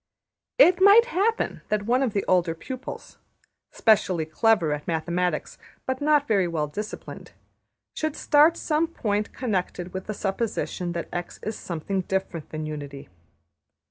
''It 0.67 0.81
might 0.81 1.05
happen 1.05 1.61
that 1.69 1.85
one 1.85 2.01
of 2.01 2.13
the 2.13 2.25
older 2.27 2.55
pupils, 2.55 3.19
specially 3.69 4.25
clever 4.25 4.73
at 4.73 4.87
mathematics, 4.87 5.59
but 5.85 6.01
not 6.01 6.27
very 6.27 6.47
well 6.47 6.65
disciplined, 6.65 7.33
should 7.93 8.15
start 8.15 8.57
some 8.57 8.87
point 8.87 9.31
connected 9.31 9.93
with 9.93 10.07
the 10.07 10.15
supposition 10.15 10.93
that 10.93 11.07
$x$ 11.13 11.39
is 11.43 11.55
something 11.55 12.01
different 12.01 12.49
than 12.49 12.65
unity. 12.65 13.09